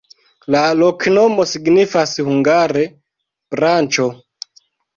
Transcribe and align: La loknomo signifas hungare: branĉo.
La 0.53 0.61
loknomo 0.79 1.45
signifas 1.51 2.15
hungare: 2.31 2.89
branĉo. 3.57 4.11